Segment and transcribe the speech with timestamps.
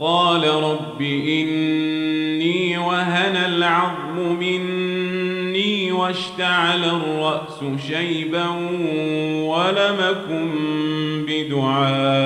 [0.00, 8.48] قال رب إني وهن العظم مني واشتعل الرأس شيبا
[9.48, 10.50] ولمكن
[11.28, 12.20] بدعائك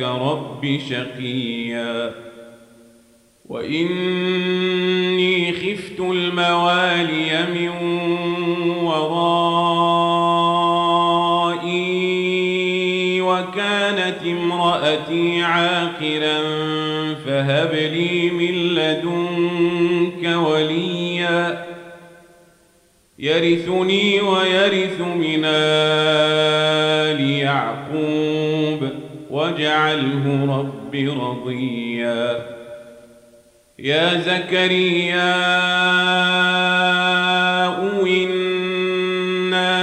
[0.00, 2.14] رب شقيا.
[3.48, 4.53] وإني
[15.08, 16.38] امرأتي عاقرا
[17.26, 21.64] فهب لي من لدنك وليا.
[23.18, 28.88] يرثني ويرث من آل يعقوب
[29.30, 32.46] واجعله رب رضيا.
[33.78, 35.34] يا زكريا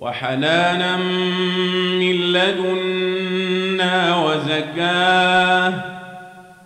[0.00, 5.72] وحنانا من لدنا وزكاة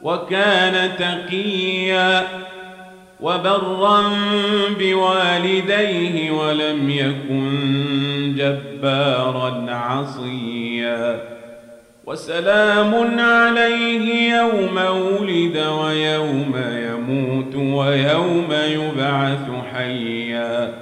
[0.03, 2.28] وكان تقيا
[3.21, 4.03] وبرا
[4.78, 11.21] بوالديه ولم يكن جبارا عصيا
[12.06, 20.81] وسلام عليه يوم ولد ويوم يموت ويوم يبعث حيا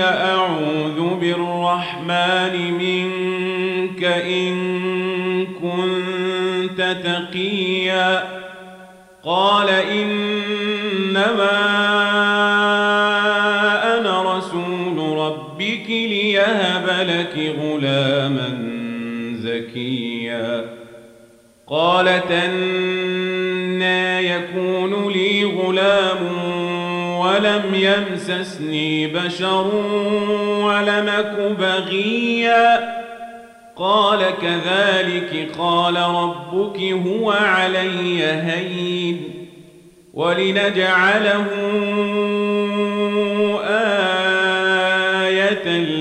[0.00, 4.54] أعوذ بالرحمن منك إن
[5.46, 8.22] كنت تقيا.
[9.24, 10.24] قال إنما
[14.98, 18.48] ربك ليهب لك غلاما
[19.34, 20.64] زكيا.
[21.66, 23.33] قالت أنا
[27.34, 29.66] ولم يمسسني بشر
[30.62, 32.94] ولمك بغيا.
[33.76, 39.22] قال كذلك قال ربك هو علي هين
[40.14, 41.46] ولنجعله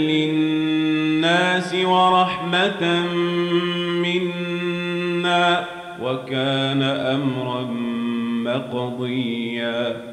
[0.10, 2.84] للناس ورحمة
[4.04, 5.66] منا
[6.02, 7.62] وكان أمرا
[8.46, 10.13] مقضيا.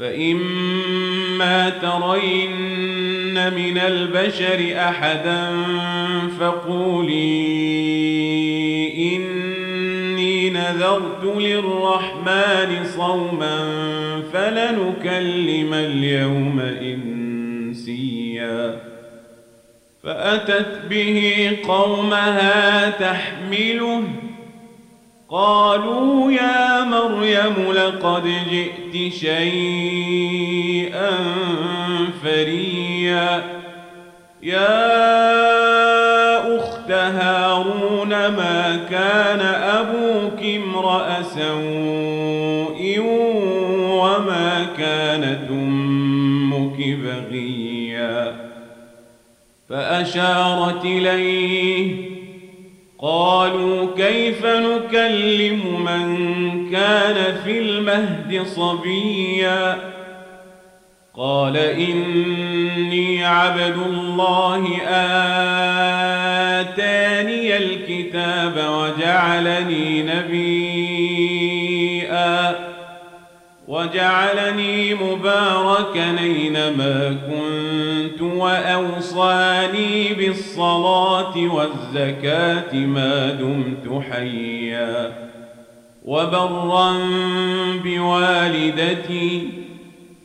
[0.00, 5.50] فإما ترين من البشر أحدا
[6.40, 7.40] فقولي
[9.16, 13.82] إني نذرت للرحمن صوما
[14.32, 18.20] فلنكلم اليوم إنسيا
[20.02, 24.02] فأتت به قومها تحمله
[25.30, 31.10] قالوا يا مريم لقد جئت شيئا
[32.22, 33.42] فريا.
[34.42, 34.96] يا
[36.58, 43.00] أخت هارون ما كان أبوك امرأ سوء
[43.80, 48.36] وما كانت أمك بغيا؟
[49.68, 52.09] فأشارت إليه
[53.02, 56.16] قالوا كيف نكلم من
[56.70, 59.78] كان في المهد صبيا؟
[61.16, 64.80] قال إني عبد الله
[66.60, 70.79] آتاني الكتاب وجعلني نبيا.
[73.70, 85.12] وجعلني مباركا أينما كنت وأوصاني بالصلاة والزكاة ما دمت حيا
[86.04, 86.92] وبرا
[87.84, 89.48] بوالدتي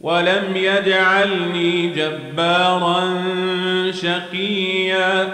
[0.01, 3.21] ولم يجعلني جبارا
[3.91, 5.33] شقيا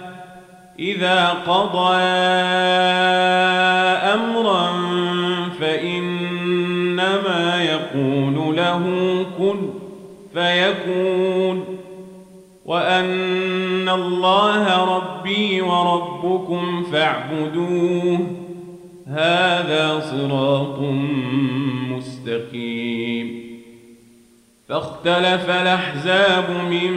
[0.81, 1.95] إذا قضى
[4.13, 4.71] أمرا
[5.59, 8.83] فإنما يقول له
[9.37, 9.69] كن
[10.33, 11.63] فيكون
[12.65, 18.19] وأن الله ربي وربكم فاعبدوه
[19.07, 20.79] هذا صراط
[21.89, 23.41] مستقيم
[24.69, 26.91] فاختلف الأحزاب من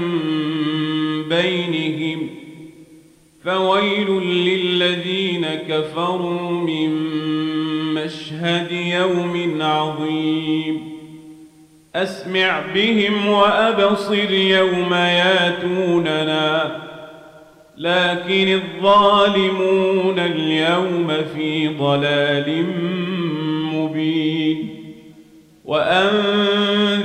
[1.29, 2.44] بينهم
[3.45, 6.91] فويل للذين كفروا من
[7.95, 10.81] مشهد يوم عظيم.
[11.95, 16.77] أسمع بهم وأبصر يوم ياتوننا
[17.79, 22.65] لكن الظالمون اليوم في ضلال
[23.75, 24.69] مبين.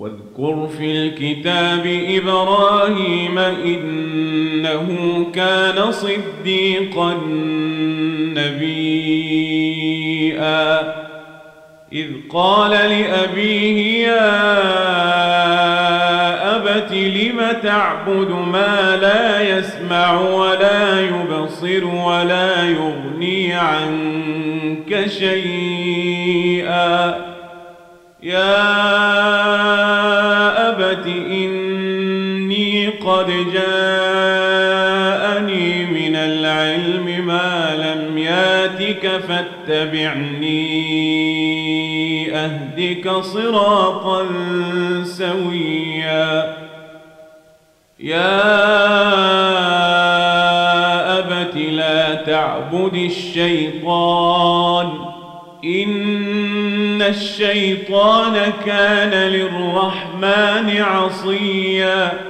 [0.00, 4.86] واذكر في الكتاب إبراهيم إنه
[5.34, 7.14] كان صديقا
[8.36, 9.60] نبيا.
[11.92, 14.46] إذ قال لأبيه يا
[16.56, 26.50] أبت لم تعبد ما لا يسمع ولا يبصر ولا يغني عنك شيئا؟
[28.22, 28.99] يا
[33.52, 34.80] جاءني
[35.86, 40.90] من العلم ما لم ياتك فاتبعني.
[42.36, 44.26] أهدك صراطا
[45.04, 46.56] سويا.
[48.00, 48.38] يا
[51.18, 54.90] أبت لا تعبد الشيطان.
[55.64, 62.29] إن الشيطان كان للرحمن عصيا.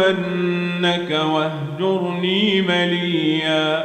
[0.00, 3.84] لأرجمنك واهجرني مليا.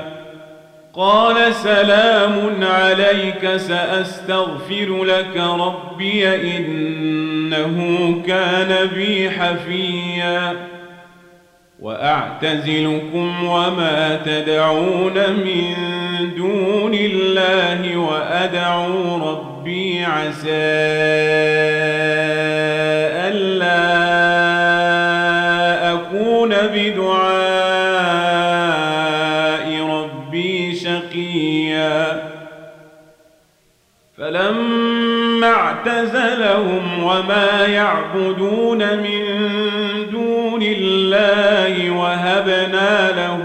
[0.94, 7.78] قال سلام عليك سأستغفر لك ربي إنه
[8.28, 10.54] كان بي حفيا.
[11.80, 15.76] وأعتزلكم وما تدعون من
[16.38, 21.85] دون الله وأدعو ربي عسى.
[31.16, 32.30] شقيا
[34.18, 39.26] فلما اعتزلهم وما يعبدون من
[40.12, 43.40] دون الله وهبنا له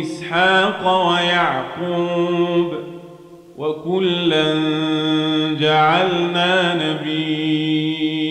[0.00, 2.74] إسحاق ويعقوب
[3.58, 4.54] وكلا
[5.60, 8.24] جعلنا نبيئا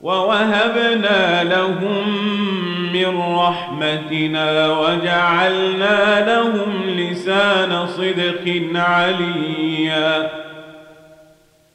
[0.00, 2.24] ووهبنا لهم
[2.94, 4.48] من رحمتنا
[4.78, 10.30] وجعلنا لهم لسان صدق عليا.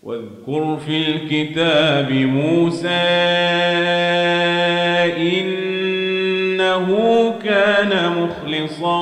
[0.03, 2.87] واذكر في الكتاب موسى
[6.57, 6.87] إنه
[7.43, 9.01] كان مخلصا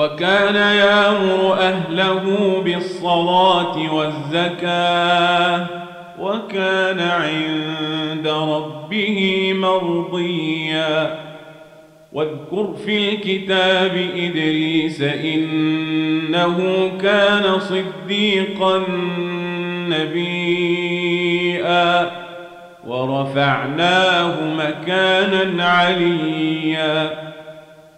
[0.00, 2.24] وكان يامر أهله
[2.64, 5.66] بالصلاة والزكاة
[6.20, 11.18] وكان عند ربه مرضيا.
[12.12, 16.58] واذكر في الكتاب إدريس إنه
[17.02, 18.82] كان صديقا
[19.88, 21.30] نبيا
[22.86, 27.29] ورفعناه مكانا عليا.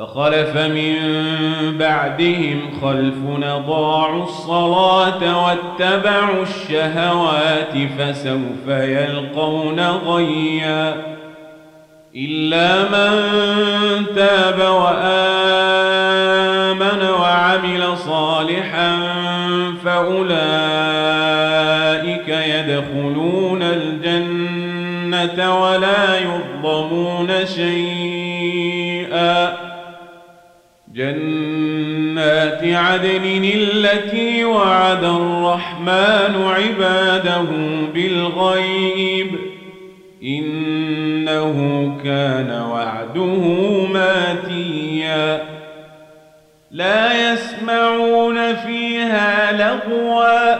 [0.00, 0.96] فخلف من
[1.78, 3.16] بعدهم خلف
[3.66, 10.96] ضاعوا الصلاة واتبعوا الشهوات فسوف يلقون غيا
[12.16, 13.10] إلا من
[14.14, 15.40] تاب وآمن
[17.20, 18.98] وعمل صالحا
[19.84, 20.30] فأولئك
[22.28, 27.99] يدخلون الجنة ولا يظلمون شيئا
[32.74, 37.44] عدن التي وعد الرحمن عباده
[37.94, 39.30] بالغيب.
[40.24, 41.56] إنه
[42.04, 43.44] كان وعده
[43.92, 45.42] ماتيا.
[46.70, 50.54] لا يسمعون فيها لغوا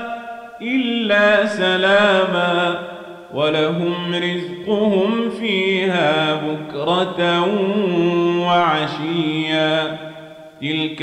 [0.63, 2.79] إلا سلاما.
[3.35, 7.41] ولهم رزقهم فيها بكرة
[8.47, 9.97] وعشيا.
[10.61, 11.03] تلك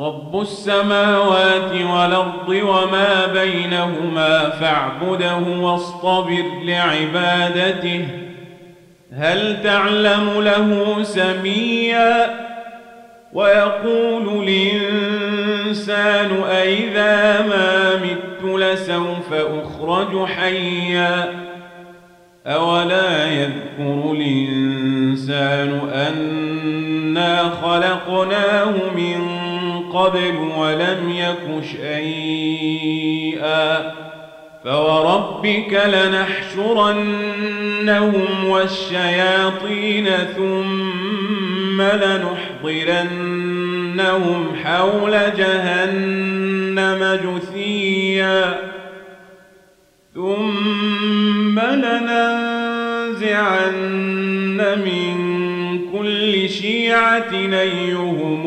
[0.00, 8.08] رب السماوات والأرض وما بينهما فاعبده واصطبر لعبادته
[9.12, 12.34] هل تعلم له سميا
[13.32, 21.28] ويقول الإنسان أئذا ما مت لسوف أخرج حيا
[22.46, 29.35] أولا يذكر الإنسان أنا خلقناه من
[29.96, 33.26] قبل ولم يك شيئا
[34.64, 37.04] فوربك لنحشرنهم
[38.44, 43.26] والشياطين ثم لنحضرنهم
[44.64, 48.54] حول جهنم جثيا
[50.14, 52.96] ثم لننزعن
[54.84, 55.16] من
[55.92, 58.46] كل شيعة أيهم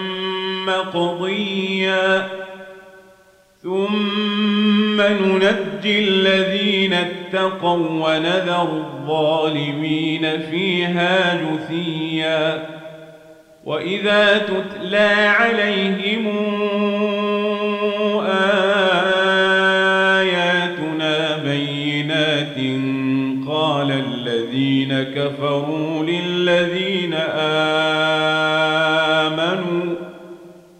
[0.71, 2.27] مقضيا.
[3.63, 12.65] ثم ننجي الذين اتقوا ونذر الظالمين فيها جثيا.
[13.65, 16.27] وإذا تتلى عليهم
[20.21, 22.57] آياتنا بينات
[23.47, 27.60] قال الذين كفروا للذين آمنوا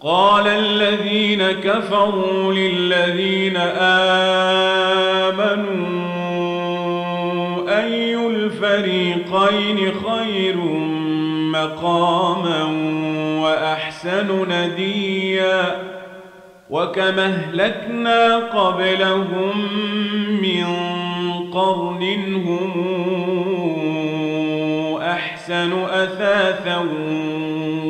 [0.04, 4.02] قال الذين كفروا للذين آمنوا
[7.80, 10.58] أي الفريقين خير
[11.54, 12.64] مقاما
[13.42, 15.92] وأحسن نديا؟
[16.70, 19.68] وكما أهلكنا قبلهم
[20.42, 20.66] من
[21.54, 22.72] قرن هم
[25.02, 26.88] أحسن أثاثا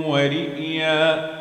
[0.05, 1.40] ورئيا؟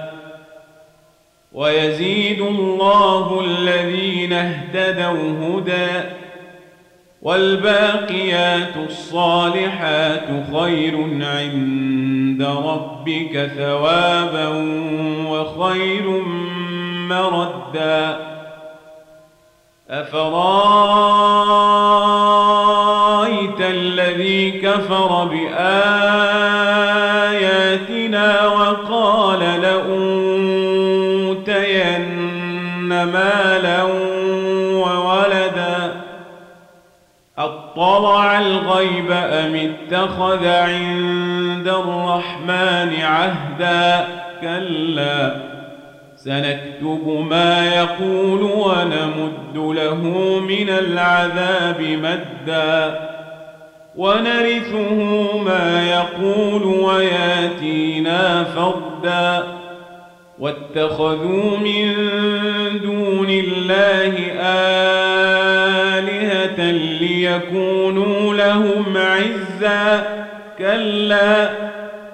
[1.53, 6.09] ويزيد الله الذين اهتدوا هدى
[7.21, 14.47] والباقيات الصالحات خير عند ربك ثوابا
[15.27, 16.23] وخير
[17.09, 18.31] مردا.
[19.89, 20.41] أفرأيت
[23.61, 25.90] الذي كفر بآياتنا
[38.81, 44.07] الغيب أم اتخذ عند الرحمن عهدا؟
[44.41, 45.35] كلا
[46.15, 50.03] سنكتب ما يقول ونمد له
[50.39, 52.99] من العذاب مدا.
[53.95, 59.43] ونرثه ما يقول وياتينا فردا.
[60.39, 61.93] واتخذوا من
[62.83, 65.10] دون الله آلهة
[66.71, 70.03] ليكونوا لهم عزا.
[70.57, 71.49] كلا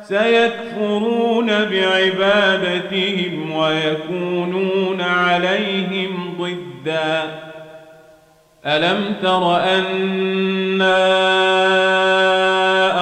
[0.03, 7.23] سيكفرون بعبادتهم ويكونون عليهم ضدا.
[8.65, 10.97] ألم تر أنا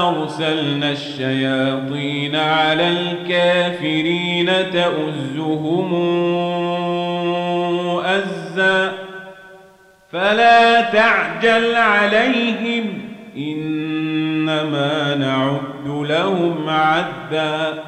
[0.10, 5.94] أرسلنا الشياطين على الكافرين تؤزهم
[8.06, 9.05] أزا؟
[10.16, 13.02] فلا تعجل عليهم
[13.38, 17.84] إنما نعد لهم عدا.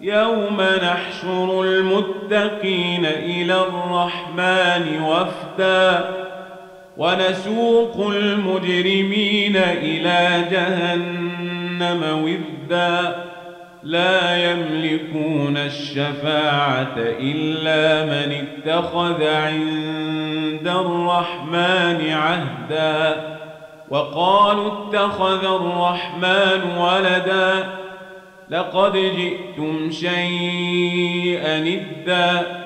[0.00, 6.10] يوم نحشر المتقين إلى الرحمن وفدا
[6.96, 13.16] ونسوق المجرمين إلى جهنم وفدا
[13.86, 23.16] لا يملكون الشفاعة إلا من اتخذ عند الرحمن عهدا
[23.90, 27.68] وقالوا اتخذ الرحمن ولدا
[28.50, 32.65] لقد جئتم شيئا إدا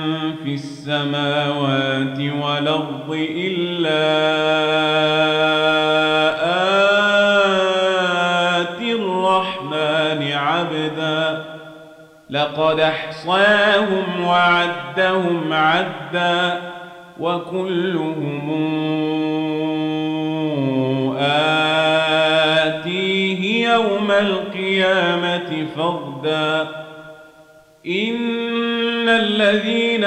[0.81, 4.01] السماوات والأرض إلا
[8.61, 11.45] آتي الرحمن عبدا.
[12.29, 16.61] لقد أحصاهم وعدهم عدا
[17.19, 18.51] وكلهم
[22.59, 26.80] آتيه يوم القيامة فردا.
[27.85, 30.03] إن الذين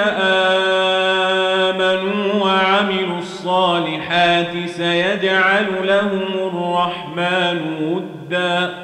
[1.66, 8.74] آمنوا وعملوا الصالحات سيجعل لهم الرحمن ودا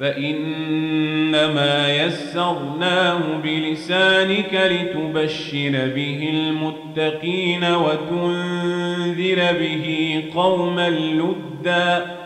[0.00, 1.64] فإنما
[1.96, 12.16] يسرناه بلسانك لتبشر به المتقين وتنذر به قوما لدا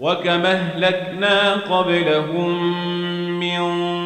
[0.00, 2.72] وكما اهلكنا قبلهم
[3.40, 4.05] من